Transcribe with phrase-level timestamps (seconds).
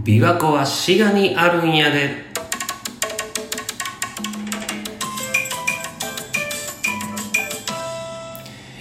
[0.00, 2.32] 琵琶湖は滋賀にあるんやで。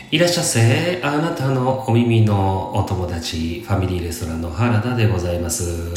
[0.10, 1.02] いらっしゃせ。
[1.04, 5.93] あなたのお耳のお友達ファミリーレストランの原田でございます。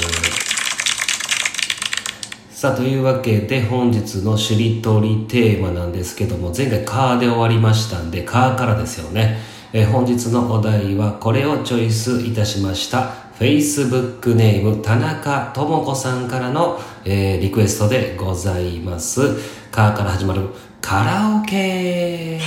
[2.50, 9.38] さあというわけで本日のしりとりテーマなんですけども前回「カー」で終わりましたんで「カー」からですよね、
[9.72, 13.23] え本日のお題はこれをチョイスいたしました。
[13.38, 19.20] Facebook ネーム田中智子さんからの、えー、リクエストでございます
[19.72, 20.42] 「カー」から始まる
[20.80, 22.38] カラオケ。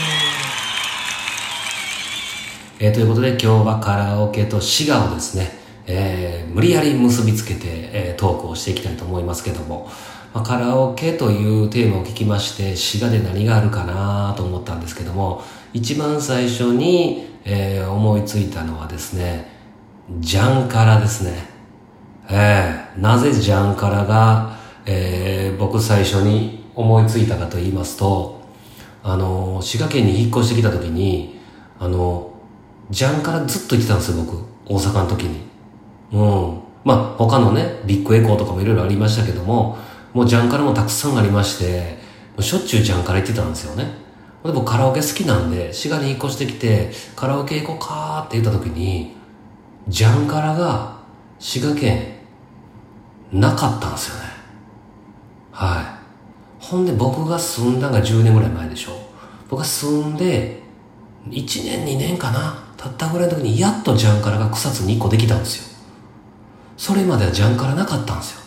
[2.80, 5.52] えー、ということで今日はカラオケと滋賀をですね、
[5.88, 9.90] えー、無理やり結びつけて、えー、トークをしていきたいと思いますけども、
[10.34, 15.44] まあ、カラオケというテーマを聞きまして滋賀で何があるかなと思ったんですけども
[15.74, 19.57] 一番最初に、えー、思いついたのはですね
[20.20, 21.34] ジャンカラですね
[22.30, 28.42] えー、なぜジャンカラが、えー、僕最初に思いついたかと言いますと
[29.04, 31.40] あの滋賀県に引っ越してきた時に
[31.80, 32.38] あの
[32.90, 34.38] ジャンからずっと行ってたんですよ、僕。
[34.66, 35.42] 大阪の時に。
[36.14, 36.60] うん。
[36.86, 39.78] まあ、他のね、ビッグエコーとかもいろいろありましたけども、
[40.14, 41.98] もうジャンカラもたくさんありまして、
[42.36, 43.92] もうしょっちゅうジャンカラ行ってたんですよね。
[44.46, 49.17] で僕カラオケ好きなんで、滋賀に引っ越してきて、カラオケ行こうかって言った時に、
[49.88, 50.98] ジャンカラが
[51.40, 52.16] 滋賀県
[53.32, 54.22] なかったんですよね。
[55.52, 55.82] は
[56.60, 56.64] い。
[56.64, 58.92] ほんで僕が住んだのが10年ぐらい前でしょ。
[59.50, 60.62] 僕が住んで、
[61.30, 62.68] 1年2年かな。
[62.78, 65.78] たったぐらいの時にやっとジャンカラが草津に1個できたんですよ
[66.78, 68.42] それまではジャンカラなかったんですよ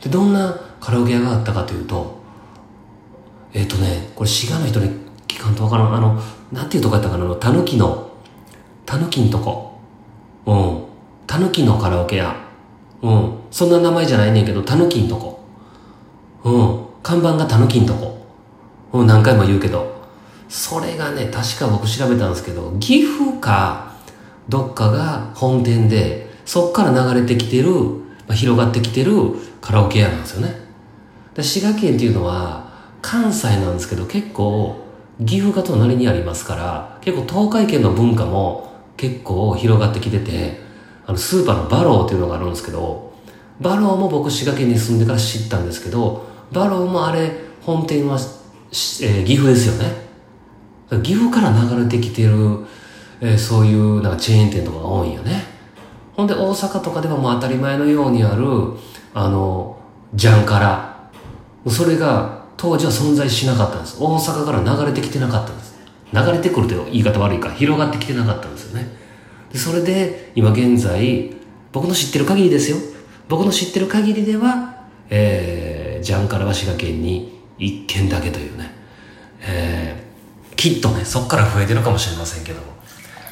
[0.00, 2.18] でどんなカラオケ屋があったかというと
[3.52, 4.88] えっ、ー、とねこれ滋賀の人に
[5.28, 8.10] 聞かんとわからんあのなんていうとこやったかなあのたぬきの
[8.86, 9.69] たぬきんとこ
[10.46, 10.84] うん。
[11.26, 12.34] たぬきのカラオケ屋
[13.02, 13.34] うん。
[13.50, 15.40] そんな名前じゃないねんけどたぬきんとこ。
[16.44, 16.86] うん。
[17.02, 18.26] 看板がたぬきんとこ。
[18.92, 19.06] うん。
[19.06, 20.00] 何回も言うけど。
[20.48, 23.94] それがね、確か僕調べたんですけど、岐阜か、
[24.48, 28.00] どっかが本店で、そっから流れてきてる、ま
[28.30, 29.12] あ、広がってきてる
[29.60, 30.56] カラオケ屋なんですよね。
[31.34, 32.68] で滋賀県っていうのは、
[33.00, 34.84] 関西なんですけど、結構、
[35.24, 38.69] 岐阜が隣にありますから、結構東海圏の文化も
[39.00, 40.60] 結構広がってきてて、
[41.06, 43.14] あの、スーパーのバローっていうのがあるんですけど、
[43.58, 50.10] バローも僕滋賀県に住んでから知ったんですけど、バローもあれ、本店は、えー、岐阜ですよね。
[51.02, 52.58] 岐阜から流れてきてる、
[53.22, 55.44] えー、そういうなんかチェーン店とかが多いんよね。
[56.14, 58.44] ほんで大阪とかではもう当たり前のようにある、
[59.14, 59.78] あの、
[60.14, 61.08] ジャンカラ。
[61.70, 63.96] それが当時は存在しなかったんです。
[63.98, 65.70] 大阪から流れてきてなかったんです。
[66.12, 68.59] 流れてくるという言い方悪いか、広がってきてなかったんです。
[69.52, 71.30] でそれで今現在、
[71.72, 72.76] 僕の知ってる限りですよ。
[73.28, 78.72] 僕の知ってる限りでは、えー、ジャンカラは滋賀県に1軒だけというね。
[79.42, 80.10] えー
[80.60, 82.66] きっとね、そこから増えてるかもしれませんけども、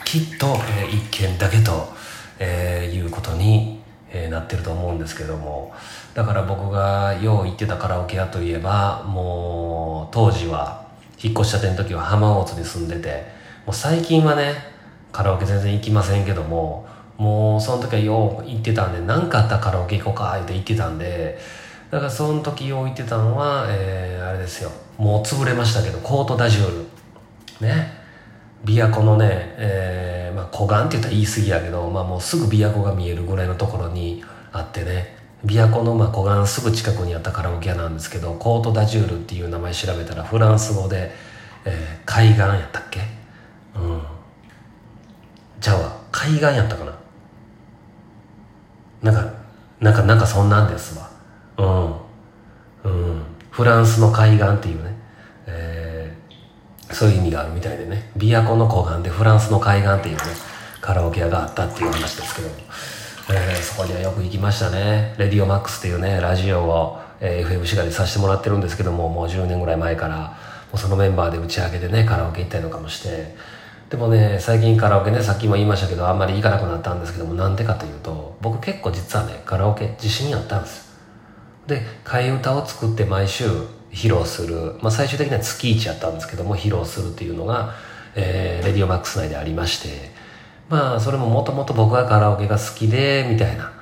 [0.07, 0.47] きっと、
[0.81, 1.93] えー、一件だけと、
[2.39, 5.75] えー、いうことに、えー、なってると思うんですけども、
[6.15, 10.87] だから僕がよう行ってたカラオケ屋といえば、もう、当時は、
[11.23, 13.27] 引っ越したての時は浜大津に住んでて、
[13.67, 14.55] もう最近はね、
[15.13, 16.87] カラオケ全然行きませんけども、
[17.17, 21.39] もうその時はよう行ってたんで、何かあったらカラオケ行こうかって言ってたんで、
[21.91, 24.71] だからその時よう行ってたのは、えー、あれですよ。
[24.99, 26.71] もう潰れましたけど、コートダジュー
[27.61, 27.67] ル。
[27.67, 27.99] ね
[28.65, 41.13] 琵琶湖のね、えーまあ、湖岸って言ったら言い過ぎやけど、まあ、もうすぐ琵琶湖が見えるぐらいのところにあってね琵琶湖のまあ湖岸すぐ近くにあったカラオケ屋なんですけどコート・ダジュールっていう名前調べたらフランス語で、
[41.65, 43.01] えー、海岸やったっけ？
[45.61, 46.93] じゃあ海岸やったかな。
[49.03, 49.33] なんか
[49.81, 51.11] なんかなんかそんなんですわ。
[52.85, 52.91] うん。
[52.91, 53.23] うん。
[53.51, 54.99] フランスの海岸っていうね。
[56.93, 58.11] そういう意味があるみたいでね。
[58.17, 60.23] 琵琶湖の湖岸でフランスの海岸っていうね
[60.81, 62.55] カラオケ屋があったっていう話ですけども、
[63.31, 65.15] えー、そこにはよく行きましたね。
[65.19, 70.35] レディオマックスっていうねラジオを、えー、FM 滋賀でさせてもらってるんですけどももう10年ぐらい前からも
[70.75, 73.35] うそのメンバーで打ち上げでねカラオケ行ったりとかもして
[73.91, 80.89] でもね最近カラオケねさっきも言いましたけどあんまり行かなくなったんですけどもなんでかというと僕結構実はねカラオケ自信あったんです。
[81.67, 83.45] で替え歌を作って毎週
[83.91, 87.75] 披露する、まあ、最終的には月1やったんですけども披露するっていうのが、
[88.15, 90.11] えー、レディオマックス内でありまして
[90.69, 93.73] まあそれももともと僕がカラオケが好きでみたいな。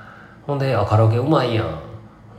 [0.45, 1.81] ほんであカラオケうまいやん、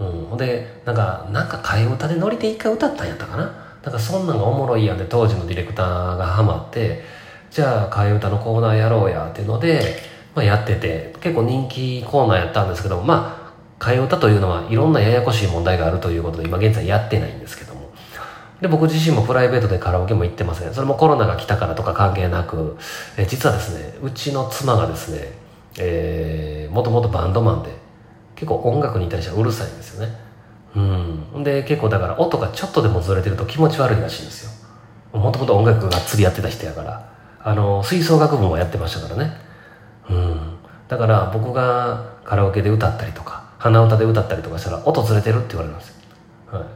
[0.01, 3.69] うん、ほんでなんかなんか替え歌でノリで一回歌ったんやったかな。
[3.83, 7.03] なんかそんなんがおもろいやんで当時のディレクターがハマって
[7.51, 10.03] じゃあ替え歌のコーナーやろうやっていうので、
[10.35, 17.89] まあ、やってて結構人気コーナーやったんですけどまあ替え歌というのはいろんなややこしい問題があるということで今現在やってないんですけども。
[18.61, 22.77] で僕自身もプライベートでカラオケも行ってませんそれもコロナが来たからとか関係なく、
[23.17, 25.33] え実はですねうちの妻がですね、
[25.79, 27.71] えー、もともとバンドマンで
[28.35, 30.13] 結構音楽に対してはうるさいんですよね。
[30.77, 30.81] う
[31.41, 31.45] ん。
[31.45, 34.45] で結構だから音がちょっとでもずれてると気持ち悪いらしいんです
[35.13, 35.19] よ。
[35.19, 37.18] もともと音楽がっつりやってた人やから。
[37.43, 39.33] あの吹奏楽部もやってましたからね。
[40.11, 40.59] うん。
[40.89, 45.95] だから僕がカラオケで歌ったりとか鼻歌で歌ったりとかしたら音ずれてるって言われるんですよ、
[46.51, 46.73] はい、だか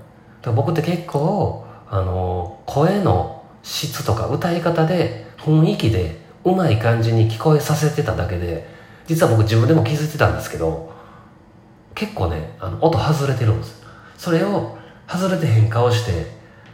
[0.47, 8.67] ら僕って結構あの声の質とか歌い方で雰囲気でうまい感じに聞こえさせてただけで
[9.07, 10.93] 実は僕自分でも気づいてたんですけど
[11.95, 13.83] 結構ねあの音外れてるんです
[14.17, 14.77] それを
[15.07, 16.27] 外れて変化をして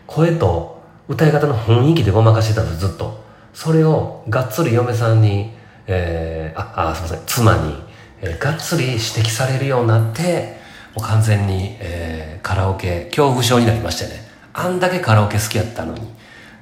[0.06, 3.27] 声と歌い方の雰囲気でごまかしてたんですずっと。
[3.52, 5.52] それをがっつり嫁さんに、
[5.86, 7.74] えー、ああすいません妻に、
[8.20, 10.58] えー、がっつり指摘されるようになって
[10.94, 14.28] もう完全に、えー、カラオケ恐怖症になりましてね。
[14.52, 16.00] あんだけカラオケ好きやったのに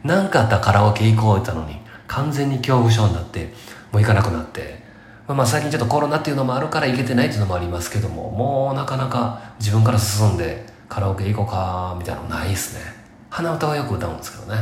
[0.05, 3.53] 何かあったらカラオケ行こう言ったのに完全に恐怖症になって
[3.91, 4.85] もう行かなくなって。
[5.27, 12.81] まあ、まあ最近ちょっとコロナっていうのもあるから行けてないっていうのもありますけどももうなかなか自分から進んでカラオケ行こうかみたいなのないですね。
[13.29, 14.61] 鼻歌はよく歌うんですけどね、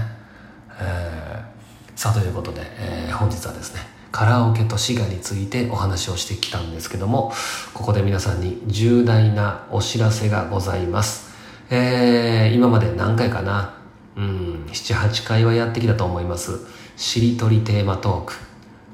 [0.80, 1.63] えー、
[1.96, 3.81] さあということで、えー、本日はですね
[4.11, 7.32] カラオケと滋賀についてお話をしてきたんですけども
[7.73, 11.35] ここで皆さんに重大なお知らせがございます。
[11.70, 13.75] えー、今まで何回かな
[14.17, 16.61] うん78回はやってきたと思います。
[16.96, 18.35] しりとりテーマトーク。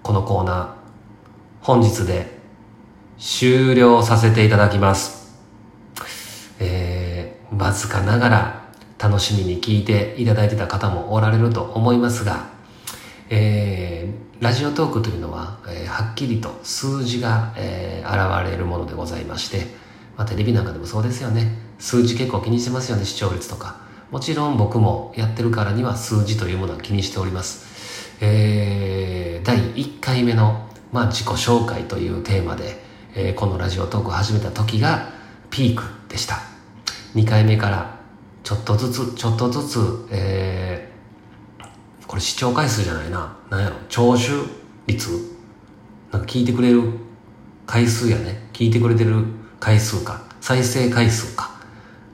[0.03, 0.69] このコーナー
[1.61, 2.39] 本日で
[3.19, 5.39] 終了させていただきます。
[6.59, 8.65] えー、わずかながら
[8.99, 12.49] 楽しみに聞いていただいてた方もおられると思いますが、
[13.31, 19.67] えー、ラジオトークというのは、えー、はっきりと数字が、えー、現れるものでございまして、
[20.19, 21.57] まあ、テレビなんかでもそうですよね。
[21.79, 23.81] 数字結構気にしてますよね、視聴率とか。
[24.11, 28.19] もちろん僕もやってるからには数字というものは気にしております。
[28.21, 32.83] えー、第1回目のまあ、自己紹介というテーマで、
[33.15, 35.13] えー、このラジオトークを始めた時が
[35.51, 36.43] ピークでした
[37.15, 38.01] 2回目から
[38.43, 40.90] ちょっとずつちょっとずつ、えー、
[42.11, 43.37] これ視聴回数じゃないな。
[43.51, 43.77] 何やろ？
[43.89, 44.27] 聴取
[44.89, 45.11] 率
[46.11, 46.83] なんか聞いてくれる
[47.69, 48.49] 回数やね。
[48.53, 49.25] 聞いてくれてる
[49.61, 50.25] 回数か。
[50.41, 51.53] 再生回数か。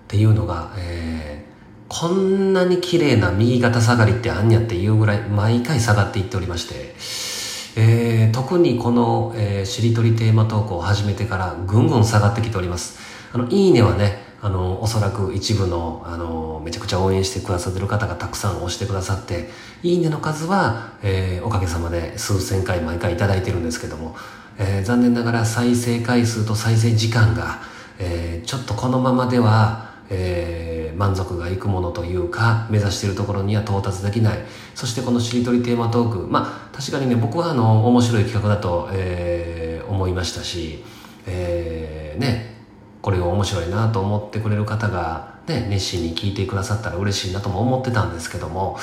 [0.05, 12.99] っていうのが、えー、こんなに綺麗な右肩下がりってあんやっていうぐらい毎回下がっていっておりましてえー、特にこの、えー、しりとりテーマ投稿を始めてからぐんぐん下がってきております。
[13.33, 19.51] あの、いいねはね、あの、おそらく一部の、あの、めちゃくちゃ応援してくださってる方がたくさん押してくださって、
[19.83, 24.15] いいねの数は、えー、おかげさまで数千回毎回いいてるんですけども、
[24.57, 27.59] えー、残念ながら再生回数と再生時間が、
[27.99, 34.39] えー、ちょっとこのままでは、えー、満足がいくものというか目指しているところには到達できない。
[34.77, 40.85] そしてこのしりとりテーマトークまあ確かにね僕はあの面白い企画だと、えー、思いましたし、
[41.27, 42.56] えー、ね
[43.07, 48.79] これが面白いなと思ってくれる方が、ね、熱心に聞いてくださったら嬉しいなとも思ってたんですけども、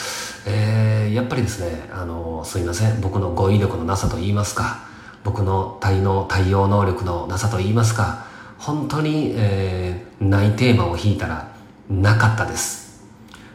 [0.47, 4.87] えー、やっぱりですねあのすいません僕の語彙力のなさと言いますか
[5.25, 8.25] 僕の対応対応能力のなさと言いますか
[8.59, 11.53] 本当に、えー、ないテーマを引いたら
[11.89, 13.03] なかったです。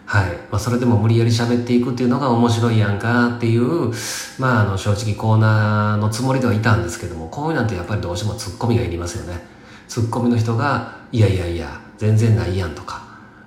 [0.05, 0.33] はい。
[0.51, 3.91] まあ、それでも無理やり喋っていくっていうのが面白いやんかっていう、
[4.39, 9.58] まあ、あの、正直コーナーのつもりではいたんですけども、こういうなんてやっぱりどうしてもツッコミがいりますよね。
[9.89, 13.03] ツッコミの人が、いやいやいや、全然ないやんとか、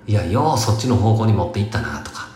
[0.06, 2.28] いや、ようそっちの方向に持っていったなとか、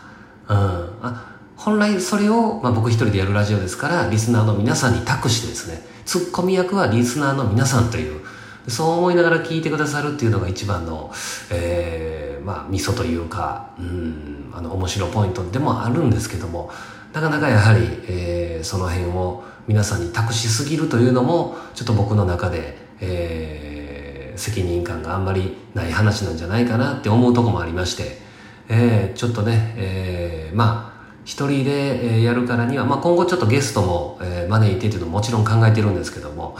[0.48, 0.56] うん。
[1.02, 8.20] あ本来それを、まあ、僕一人でやるラジオですから、リスナーの皆さんに託してですね、ツッコミ役はリスナーの皆さんという、
[8.68, 11.12] そう思いながら聞いてくださるっていうのが一番の、
[11.50, 16.70] えー、まあ、ミソというか、うん、あの、面白ポイントでもあるんですけども、
[17.12, 23.65] なかなかやはり、えー、その辺を皆さんに託しすぎるというのも、ちょっと僕の中で、えー、
[24.36, 28.18] 責任感があんまりない話なんじゃないかなって思うとこもありまして、
[28.68, 36.56] えー、ちょっとね、えー、まあ、一人でやるからには、まあ、今後ちょっとゲストも、えー、招いてっていうのももちろん考えてるんですけども、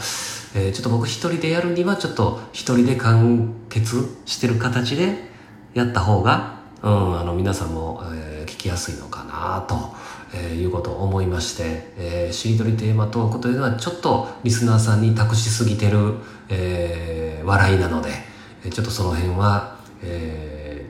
[0.55, 5.29] えー、ちょっと僕一人でやるにはちょっと一人で完結してる形で
[5.73, 9.95] やった方が、うん、あの皆さんも、えー、聞きやすいのかなと、
[10.33, 16.15] えー、いうことを思いまして、えー、しりとりテーマトークというのはちょっとリスナーさんに託しすぎてる、
[16.49, 18.09] えー、笑いなので、
[18.69, 20.85] ちょっとその辺は、え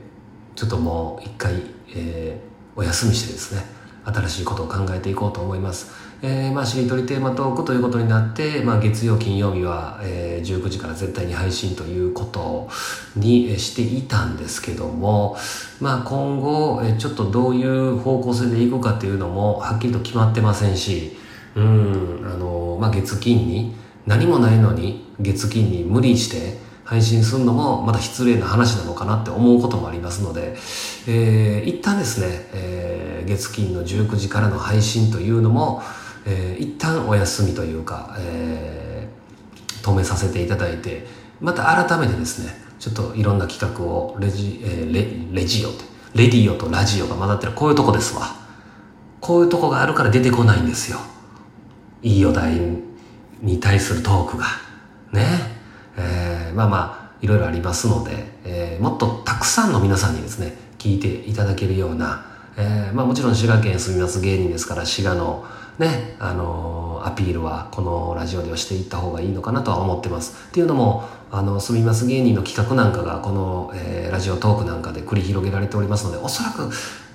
[0.54, 1.62] ー、ちょっともう一回、
[1.94, 3.62] えー、お休みしてですね、
[4.04, 6.08] 新しいことを考えていこうと思います。
[6.20, 12.68] えー、まあ、しりとりテーマトークということになって、まあ、月曜、金曜日は、えー、19時から絶対に配信ということ
[13.14, 15.36] にしていたんですけども、
[15.80, 21.16] まあ、今後、えちょっとどういう方向性でいくかっていうのもはっきりと決まってませんし、
[21.54, 30.56] うん、あの、まあ、月金に、何もないのに月金に無理して配信するのもまた失礼な話なのかなって思うこともありますので、
[31.06, 35.82] えー、一旦ですね、えー、月金の19時からの配信というのも、
[36.24, 41.06] えー、一旦お休みというか、えー、止めさせていただいて
[41.40, 44.94] また改めてですねちょっといろんな企画をレジ、えー、
[45.32, 45.84] レレジオって
[46.14, 48.34] レディオとラジオが混ざってるこういうとこですわ。
[49.20, 50.98] こういうとこがあるから出てこないんですよ。
[52.02, 52.58] いいお題
[53.42, 54.46] に対するトークが。
[55.12, 55.58] ね
[55.96, 62.24] えー、まあまあいろいろありますので、えー、もっとたくさんの皆さんにですね聞いていただけるような、
[62.56, 65.44] えー、まあもちろん滋賀県住みます芸人ですから滋賀の
[65.78, 70.48] ね、あのー、アピールはこのラジオではしていった方がいいのかなとは思ってます。
[70.48, 76.68] っていうのも、あの、住みます芸人の企画なんかがこの、えー、ラジオトークなんかで繰り広げられておりますので、おそらく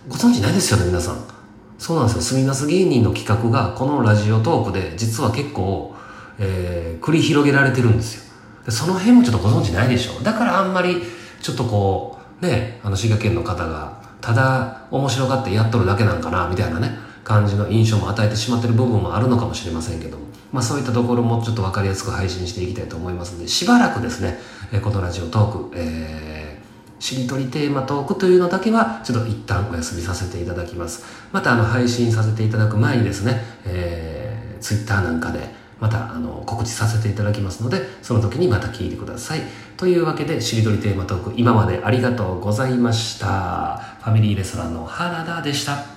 [0.08, 1.18] ご存知ないですよね、皆さん。
[1.78, 2.22] そうなんですよ。
[2.22, 5.93] 住みます芸人の企画がこのラジオトークで実は結構、
[6.40, 8.34] えー、繰り広げられてるんですよ。
[8.66, 10.24] でその辺もちょっとご存知ないでしょ。
[10.24, 11.02] だからあんまり、
[11.42, 17.04] ちょっとこう、ね、あの、滋賀県の方が、ただ面白がってやっとるだけなんかな、みたいなね。
[17.24, 24.38] 感じの印象も与えてしまってる部分もあるのかもしれませんけども、まあ、そういったところもちょっと分かりやすく配信していきたいと思いますのでしばらくですね、
[24.72, 39.42] えこのラジオトーク、えー、しりとりテーマトークというのだけはちょっと一旦お休みさせていただきますまたあの配信させていただく前にですね、えー、Twitter なんかでまたあの告知させていただきますのでその時にまた聞いてください。
[39.76, 43.98] というわけでしりとりテーマトーク今までありがとうございました。
[44.02, 45.93] ファミリーレストランの原田でした。